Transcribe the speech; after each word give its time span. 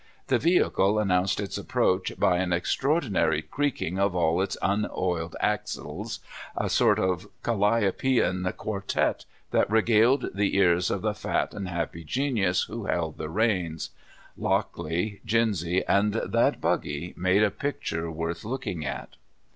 The 0.29 0.39
vehicle 0.39 0.97
announced 0.97 1.39
its 1.39 1.59
approach 1.59 2.13
by 2.17 2.37
an 2.39 2.51
extraordinary 2.51 3.43
creaking 3.43 3.99
of 3.99 4.15
all 4.15 4.41
its 4.41 4.57
unoiled 4.59 5.35
axles, 5.39 6.21
a 6.57 6.71
sort 6.71 6.97
of 6.97 7.27
calliopean 7.43 8.51
quartet 8.57 9.25
that 9.51 9.69
re 9.69 9.83
galed 9.83 10.33
the 10.33 10.57
ears 10.57 10.89
of 10.89 11.03
the 11.03 11.13
fat 11.13 11.53
and 11.53 11.69
happy 11.69 12.03
genius 12.03 12.63
who 12.63 12.85
held 12.87 13.19
the 13.19 13.29
reins. 13.29 13.91
Lockley, 14.35 15.21
Gins}^ 15.23 15.83
and 15.87 16.13
that 16.13 16.59
buggy 16.59 17.13
made 17.15 17.43
a 17.43 17.51
picture 17.51 18.09
worth 18.09 18.43
looking 18.43 18.83
at. 18.83 19.17